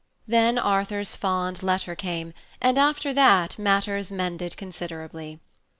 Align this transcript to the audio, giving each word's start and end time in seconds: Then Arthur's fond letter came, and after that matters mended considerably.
Then 0.27 0.57
Arthur's 0.57 1.15
fond 1.15 1.61
letter 1.61 1.93
came, 1.93 2.33
and 2.59 2.79
after 2.79 3.13
that 3.13 3.59
matters 3.59 4.11
mended 4.11 4.57
considerably. 4.57 5.39